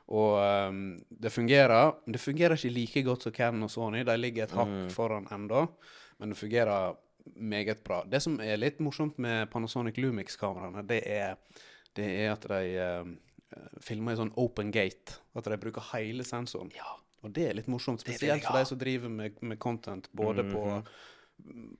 [0.07, 0.31] Og
[0.69, 1.85] um, det fungerer.
[2.05, 4.01] Det fungerer ikke like godt som Canon og Sony.
[4.07, 5.61] De ligger et hakk foran enda,
[6.21, 6.95] men det fungerer
[7.35, 7.97] meget bra.
[8.07, 11.01] Det som er litt morsomt med Panasonic Lumix-kameraene, det
[11.97, 12.61] det er at de
[13.01, 13.17] um,
[13.81, 15.17] filmer i sånn open gate.
[15.37, 16.69] At de bruker hele sensoren.
[17.25, 20.61] Og det er litt morsomt, spesielt for de som driver med, med content både på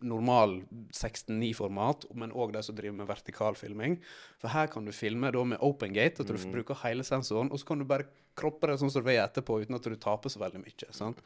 [0.02, 0.60] normal
[0.94, 3.98] 16.9-format, men òg de som driver med vertikalfilming.
[4.42, 7.66] For her kan du filme med open gate, at du bruker hele sensoren, og så
[7.72, 10.40] kan du bare kroppe det sånn som du vil etterpå, uten at du taper så
[10.44, 10.92] veldig mye.
[10.94, 11.22] sant?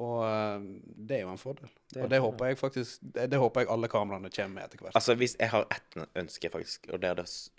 [0.00, 0.62] Og eh,
[1.04, 1.68] det er jo en fordel.
[2.00, 4.94] og det håper jeg faktisk det, det håper jeg alle kameraene kommer med etter hvert.
[4.96, 7.50] Altså, hvis jeg har ett ønske, faktisk, og det er det s-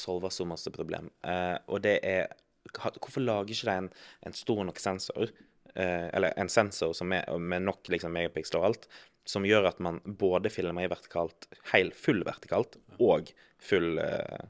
[0.00, 2.30] solver så masse problem, uh, og det er
[2.70, 3.86] Hvorfor lager ikke de en,
[4.28, 5.30] en stor nok sensor,
[5.74, 8.84] eh, eller en sensor som er med nok liksom, megapiksler og alt,
[9.28, 13.30] som gjør at man både filmer i vertikalt, heil, full vertikalt, og
[13.62, 14.46] full eh,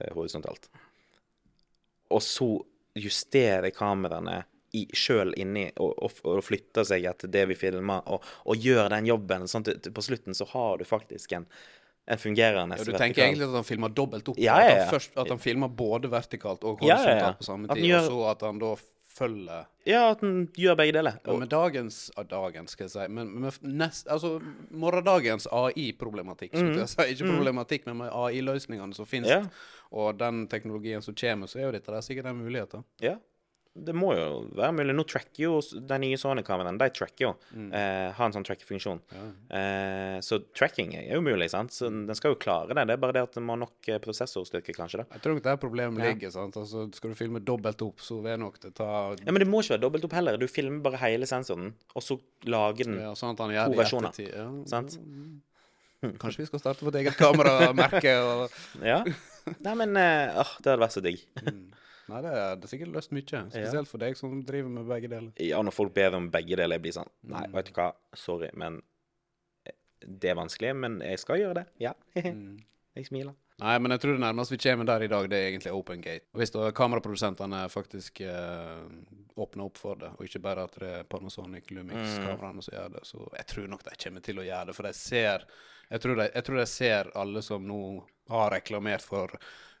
[0.00, 0.68] eh, horisontalt.
[2.14, 2.46] Og så
[2.98, 4.42] justerer kameraene
[4.76, 8.90] i, sjøl inni og, og, og flytter seg etter det vi filmer, og, og gjør
[8.92, 9.46] den jobben.
[9.48, 11.46] Sånn at på slutten så har du faktisk en,
[12.08, 14.40] en fungerende Ja, du vertikal- tenker egentlig at han filmer dobbelt opp?
[14.40, 14.90] Ja, ja, ja, han ja.
[14.92, 18.46] først, at han filmer både vertikalt og horisontalt på samme tid, gjør- og så at
[18.48, 18.72] han da
[19.18, 21.16] følger Ja, at den gjør begge deler.
[21.26, 24.34] Og Med dagens ja, dagens, skal jeg si, men med nest, altså,
[24.70, 27.06] morgendagens AI-problematikk, skulle jeg si.
[27.14, 29.42] Ikke problematikk, men med AI-løsningene som finnes, Ja.
[29.90, 32.74] og den teknologien som kommer, så er jo dette der sikkert en mulighet.
[33.00, 33.16] Ja.
[33.84, 34.26] Det må jo
[34.58, 34.94] være mulig.
[34.96, 36.78] Nå tracker jo den de nye Sony-kameraene.
[36.80, 37.30] De tracker jo.
[37.54, 39.00] Eh, har en sånn trackerfunksjon.
[39.14, 39.24] Ja.
[39.58, 41.70] Eh, så tracking er jo mulig, sant.
[41.76, 42.86] Så den skal jo klare det.
[42.90, 45.02] Det er bare det at den må ha nok eh, prosessorstyrke, kanskje.
[45.04, 45.08] da.
[45.18, 46.12] Jeg tror nok det er problemet Ja.
[46.12, 46.30] ligger.
[46.34, 46.56] sant?
[46.60, 49.62] Altså, Skal du filme dobbelt opp, så vil nok det ta Ja, Men det må
[49.62, 50.36] ikke være dobbelt opp heller.
[50.38, 54.10] Du filmer bare hele sensoren, og så lager den ja, sånn to det versjoner.
[54.10, 54.34] ettertid.
[54.34, 54.48] Ja.
[54.66, 54.98] Sant?
[56.22, 58.12] Kanskje vi skal starte vårt eget kameramerke?
[58.22, 58.50] og...
[58.86, 59.02] Ja.
[59.64, 61.22] Nei, men eh, åh, det hadde vært så digg.
[62.08, 63.42] Nei, det er, det er sikkert løst mye.
[63.52, 65.32] Spesielt for deg som driver med begge deler.
[65.44, 67.52] Ja, når folk ber om begge deler, jeg blir sånn Nei, Mm.
[67.58, 68.80] vet du hva, sorry, men
[69.68, 69.72] eh,
[70.06, 70.74] det er vanskelig.
[70.76, 71.66] Men jeg skal gjøre det.
[71.84, 71.92] Ja.
[72.24, 72.58] Mm.
[72.96, 73.34] jeg smiler.
[73.58, 76.00] Nei, men jeg tror det nærmeste vi kommer der i dag, det er egentlig open
[76.00, 76.24] gate.
[76.32, 78.84] Og hvis da kameraprodusentene faktisk eh,
[79.36, 83.02] åpner opp for det, og ikke bare at det er Panasonic Lumix-kameraene som gjør det,
[83.06, 84.76] så jeg tror nok de kommer til å gjøre det.
[84.78, 85.44] For de ser
[85.90, 87.80] Jeg tror de, jeg tror de ser alle som nå
[88.28, 89.32] har reklamert for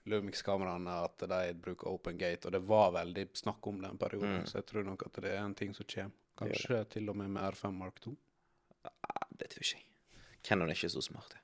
[0.08, 4.46] Lumix-kameraene, at de bruker open gate, og det var veldig snakk om den perioden, mm.
[4.50, 6.16] så jeg tror nok at det er en ting som kommer.
[6.38, 8.14] Kanskje til og med med R5 Mark 2.
[8.86, 9.86] Ah, det tror ikke jeg.
[10.46, 11.34] Canon er ikke så smart.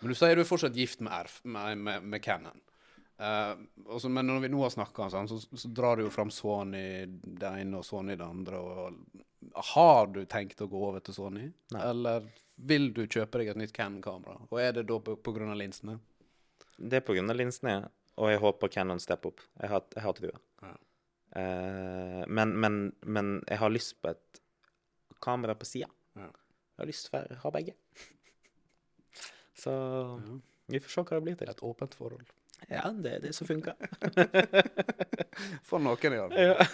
[0.00, 2.62] Men du sier du er fortsatt gift med, RF, med, med, med Canon.
[3.20, 3.52] Uh,
[3.84, 7.50] også, men når vi nå har snakka, så, så drar du jo fram Sony det
[7.50, 8.60] ene og Sony det andre.
[8.60, 9.26] Og,
[9.74, 11.50] har du tenkt å gå over til Sony?
[11.76, 12.24] Eller
[12.56, 14.38] vil du kjøpe deg et nytt Canon-kamera?
[14.48, 15.98] Og er det da av linsene?
[16.80, 17.76] Det er av linsene,
[18.20, 19.42] og jeg håper Cannon stepper opp.
[19.62, 20.40] Jeg har, jeg har trua.
[20.64, 20.74] Ja.
[21.30, 24.40] Uh, men, men, men jeg har lyst på et
[25.22, 25.88] kamera på sida.
[26.18, 26.28] Ja.
[26.28, 27.76] Jeg har lyst til å ha begge.
[29.62, 29.72] Så
[30.70, 31.50] vi får se hva det blir til.
[31.52, 32.28] Et åpent forhold.
[32.68, 33.74] Ja, det er det som funker.
[35.68, 36.44] For noen, i.
[36.44, 36.66] Ja.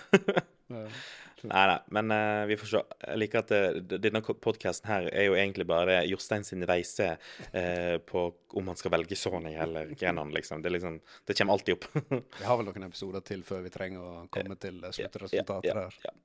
[0.67, 2.83] Nei, nei, men uh, vi får se.
[3.05, 7.97] Jeg liker at uh, denne podkasten her er jo egentlig bare Jostein sin reise uh,
[8.03, 8.27] på
[8.59, 10.65] om han skal velge Sony eller Grenon, liksom.
[10.65, 11.89] Det, liksom, det kommer alltid opp.
[12.41, 16.01] Vi har vel noen episoder til før vi trenger å komme til sluttresultatet ja, her.
[16.07, 16.17] ja.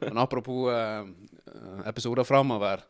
[0.00, 0.70] Men apropos
[1.84, 2.80] episoder framover,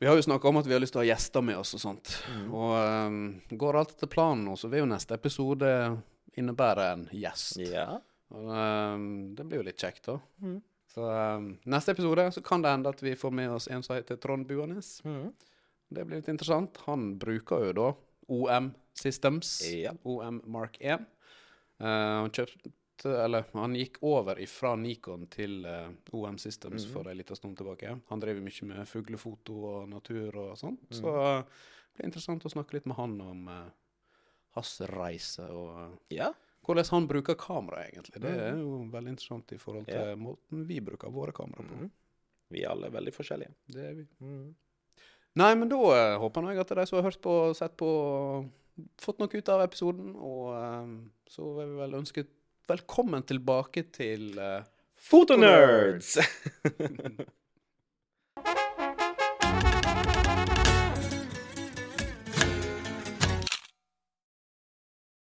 [0.00, 1.74] Vi har jo snakka om at vi har lyst til å ha gjester med oss
[1.76, 2.14] og sånt.
[2.32, 2.44] Mm.
[2.56, 3.16] Og um,
[3.52, 5.68] går alt etter planen nå, så vil jo neste episode
[6.40, 7.58] innebære en gjest.
[7.60, 7.98] Ja.
[8.32, 9.04] Og, um,
[9.36, 10.16] det blir jo litt kjekt, da.
[10.40, 10.54] Mm.
[10.94, 13.98] Så um, neste episode så kan det hende at vi får med oss en som
[13.98, 15.02] heter Trond Buanes.
[15.04, 15.34] Mm.
[15.92, 16.80] Det blir litt interessant.
[16.86, 17.90] Han bruker jo da
[18.32, 19.92] OM Systems, Ja.
[20.08, 21.04] OM Mark 1.
[21.76, 22.32] Uh, han
[23.00, 26.92] kjøpte Eller han gikk over fra Nikon til uh, OM Systems Mhm.
[26.92, 28.00] for en liten stund tilbake.
[28.08, 30.80] Han drev mye med fuglefoto og natur og sånt.
[30.90, 31.00] Mm.
[31.00, 33.70] Så uh, det blir interessant å snakke litt med han om uh,
[34.54, 35.76] hans reise og
[36.10, 36.32] eh, ja.
[36.66, 38.20] hvordan han bruker kamera, egentlig.
[38.20, 38.40] Det Mhm.
[38.40, 40.16] er jo veldig interessant i forhold til Ja.
[40.16, 41.78] måten vi bruker våre kamera på.
[41.84, 41.90] Mm.
[42.50, 43.54] Vi er alle veldig forskjellige.
[43.68, 44.06] Det er vi.
[44.20, 44.54] Mm.
[45.36, 48.50] Nei, men da uh, håper jeg at de som har hørt på sett på,
[48.98, 50.16] fått noe ut av episoden.
[50.16, 52.26] Og eh, så vil vi vel ønske
[52.68, 54.62] velkommen tilbake til eh,
[55.00, 56.18] Fotonerds!